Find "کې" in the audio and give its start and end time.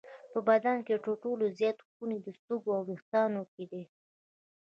0.85-0.95, 3.53-3.63